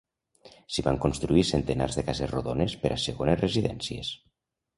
[0.77, 4.11] S'hi van construir centenars de cases rodones per a segones residències.